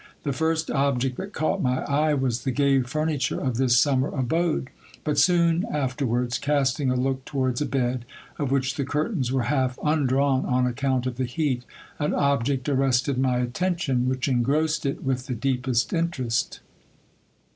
[0.23, 4.71] The first object that caught my eye was the gay furniture of this summer abode;
[5.03, 8.05] but soon afterwards, casting a look towards a bed,
[8.39, 11.65] of which the curtains were half undrawn on account of the heat,
[11.99, 16.61] an object arrested my attention, which engrossed it with the deepest interest.